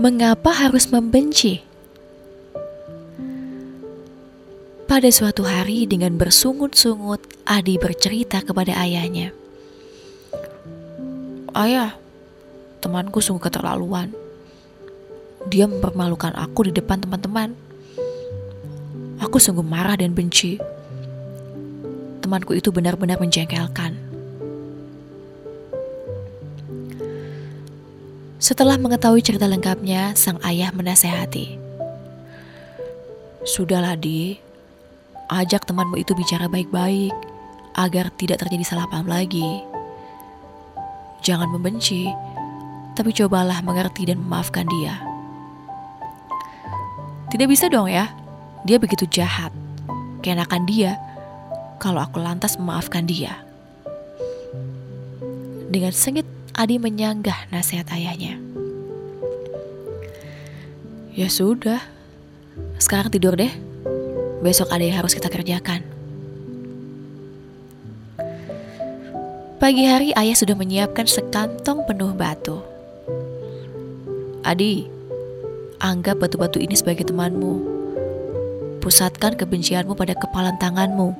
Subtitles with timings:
[0.00, 1.60] Mengapa harus membenci?
[4.88, 9.36] Pada suatu hari dengan bersungut-sungut, Adi bercerita kepada ayahnya.
[11.52, 12.00] Ayah,
[12.80, 14.16] temanku sungguh keterlaluan.
[15.52, 17.52] Dia mempermalukan aku di depan teman-teman.
[19.20, 20.56] Aku sungguh marah dan benci.
[22.24, 24.09] Temanku itu benar-benar menjengkelkan.
[28.40, 31.60] Setelah mengetahui cerita lengkapnya, sang ayah menasehati.
[33.44, 34.40] Sudahlah, Di.
[35.28, 37.12] Ajak temanmu itu bicara baik-baik
[37.76, 39.60] agar tidak terjadi salah paham lagi.
[41.20, 42.08] Jangan membenci,
[42.96, 44.96] tapi cobalah mengerti dan memaafkan dia.
[47.28, 48.08] Tidak bisa dong ya,
[48.64, 49.52] dia begitu jahat.
[50.24, 50.96] Kenakan dia
[51.76, 53.36] kalau aku lantas memaafkan dia.
[55.68, 58.36] Dengan sengit Adi menyanggah nasihat ayahnya.
[61.14, 61.78] Ya sudah,
[62.82, 63.50] sekarang tidur deh.
[64.40, 65.84] Besok ada yang harus kita kerjakan.
[69.60, 72.64] Pagi hari ayah sudah menyiapkan sekantong penuh batu.
[74.40, 74.88] Adi,
[75.76, 77.78] anggap batu-batu ini sebagai temanmu.
[78.80, 81.12] Pusatkan kebencianmu pada kepalan tanganmu.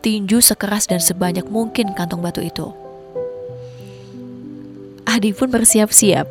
[0.00, 2.72] Tinju sekeras dan sebanyak mungkin kantong batu itu.
[5.10, 6.26] Adi pun bersiap-siap.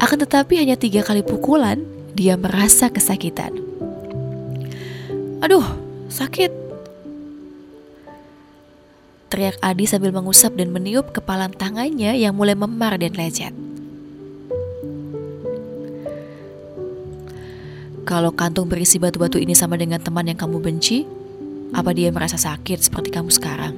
[0.00, 1.84] Akan tetapi hanya tiga kali pukulan,
[2.16, 3.52] dia merasa kesakitan.
[5.44, 5.64] Aduh,
[6.08, 6.48] sakit.
[9.28, 13.52] Teriak Adi sambil mengusap dan meniup kepalan tangannya yang mulai memar dan lecet.
[18.06, 21.04] Kalau kantung berisi batu-batu ini sama dengan teman yang kamu benci,
[21.74, 23.74] apa dia merasa sakit seperti kamu sekarang?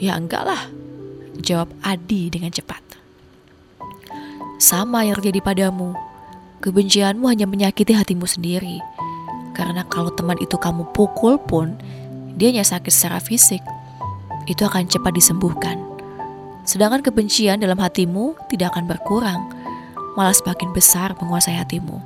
[0.00, 0.72] Ya enggak lah,
[1.40, 2.84] Jawab Adi dengan cepat.
[4.60, 5.96] Sama yang terjadi padamu.
[6.60, 8.84] Kebencianmu hanya menyakiti hatimu sendiri.
[9.56, 11.72] Karena kalau teman itu kamu pukul pun,
[12.36, 13.64] dia hanya sakit secara fisik.
[14.44, 15.80] Itu akan cepat disembuhkan.
[16.68, 19.40] Sedangkan kebencian dalam hatimu tidak akan berkurang,
[20.14, 21.96] malah semakin besar menguasai hatimu.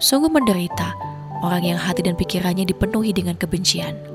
[0.00, 0.96] Sungguh menderita
[1.44, 4.07] orang yang hati dan pikirannya dipenuhi dengan kebencian.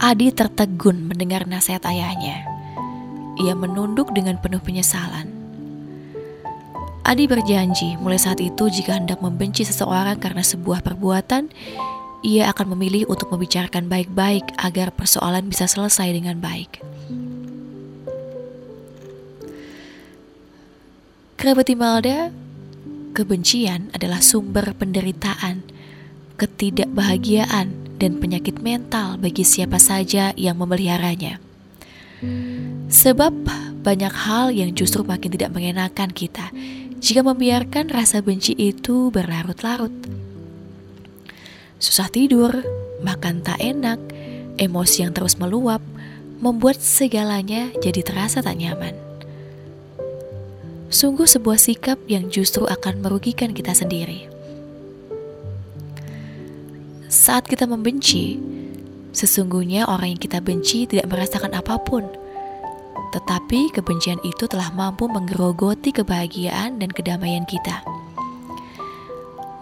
[0.00, 2.48] Adi tertegun mendengar nasihat ayahnya.
[3.36, 5.28] Ia menunduk dengan penuh penyesalan.
[7.04, 11.52] Adi berjanji mulai saat itu jika hendak membenci seseorang karena sebuah perbuatan,
[12.24, 16.80] ia akan memilih untuk membicarakan baik-baik agar persoalan bisa selesai dengan baik.
[21.36, 22.32] Kerabat Imelda,
[23.12, 25.60] kebencian adalah sumber penderitaan,
[26.40, 31.36] ketidakbahagiaan, dan penyakit mental bagi siapa saja yang memeliharanya.
[32.88, 33.32] Sebab
[33.84, 36.52] banyak hal yang justru makin tidak mengenakan kita
[37.00, 39.92] jika membiarkan rasa benci itu berlarut-larut.
[41.80, 42.60] Susah tidur,
[43.00, 43.96] makan tak enak,
[44.60, 45.80] emosi yang terus meluap,
[46.44, 48.92] membuat segalanya jadi terasa tak nyaman.
[50.92, 54.39] Sungguh sebuah sikap yang justru akan merugikan kita sendiri.
[57.20, 58.40] Saat kita membenci,
[59.12, 62.08] sesungguhnya orang yang kita benci tidak merasakan apa pun.
[63.12, 67.84] Tetapi kebencian itu telah mampu menggerogoti kebahagiaan dan kedamaian kita.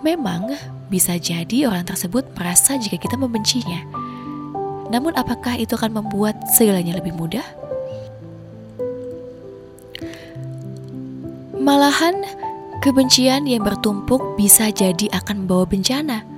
[0.07, 0.55] Memang
[0.87, 3.83] bisa jadi orang tersebut merasa jika kita membencinya.
[4.95, 7.43] Namun apakah itu akan membuat segalanya lebih mudah?
[11.59, 12.23] Malahan
[12.87, 16.38] kebencian yang bertumpuk bisa jadi akan membawa bencana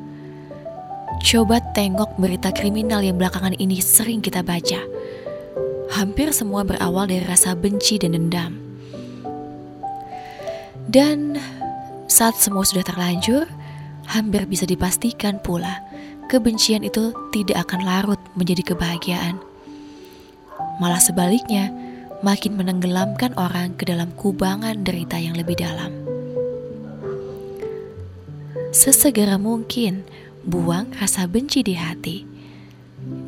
[1.21, 4.81] Coba tengok berita kriminal yang belakangan ini sering kita baca.
[5.93, 8.57] Hampir semua berawal dari rasa benci dan dendam.
[10.91, 11.39] Dan
[12.11, 13.47] saat semua sudah terlanjur,
[14.11, 15.85] hampir bisa dipastikan pula
[16.27, 19.39] kebencian itu tidak akan larut menjadi kebahagiaan.
[20.83, 21.69] Malah sebaliknya,
[22.25, 25.93] makin menenggelamkan orang ke dalam kubangan derita yang lebih dalam.
[28.71, 30.07] Sesegera mungkin,
[30.45, 32.25] buang rasa benci di hati.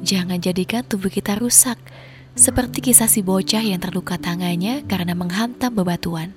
[0.02, 1.78] Jangan jadikan tubuh kita rusak
[2.32, 6.32] seperti kisah si bocah yang terluka tangannya karena menghantam bebatuan.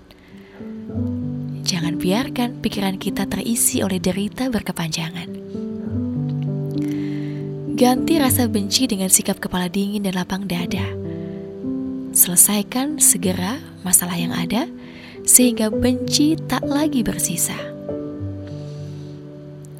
[1.65, 5.29] Jangan biarkan pikiran kita terisi oleh derita berkepanjangan.
[7.75, 10.87] Ganti rasa benci dengan sikap kepala dingin dan lapang dada.
[12.15, 14.71] Selesaikan segera masalah yang ada,
[15.27, 17.74] sehingga benci tak lagi bersisa.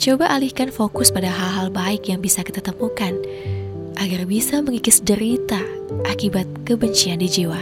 [0.06, 3.18] Coba alihkan fokus pada hal-hal baik yang bisa kita temukan
[3.98, 5.58] agar bisa mengikis derita
[6.06, 7.58] akibat kebencian di jiwa.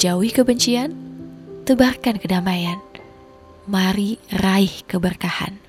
[0.00, 0.96] Jauhi kebencian,
[1.68, 2.80] tebarkan kedamaian.
[3.68, 5.60] Mari raih keberkahan.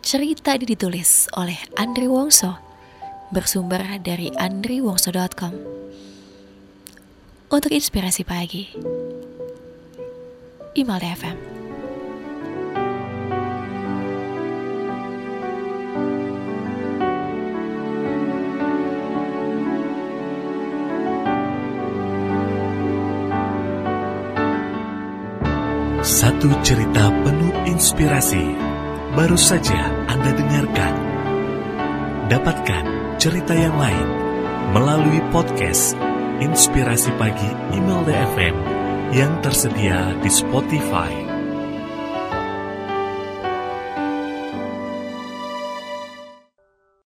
[0.00, 2.56] Cerita ini ditulis oleh Andri Wongso,
[3.28, 5.73] bersumber dari andriwongso.com.
[7.54, 8.66] Untuk inspirasi pagi,
[10.74, 11.38] Imal FM.
[26.02, 28.50] Satu cerita penuh inspirasi
[29.14, 30.94] baru saja Anda dengarkan.
[32.34, 32.84] Dapatkan
[33.22, 34.08] cerita yang lain
[34.74, 35.94] melalui podcast
[36.42, 37.46] Inspirasi Pagi
[37.78, 38.56] Email DFM
[39.14, 41.23] yang tersedia di Spotify.